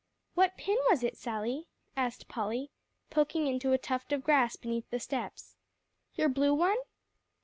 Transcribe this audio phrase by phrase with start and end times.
[0.33, 2.71] "What pin was it, Sally?" asked Polly,
[3.11, 5.57] poking into a tuft of grass beneath the steps,
[6.15, 6.77] "your blue one?"